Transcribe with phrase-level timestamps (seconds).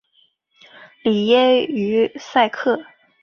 [1.03, 2.83] 里耶于塞克。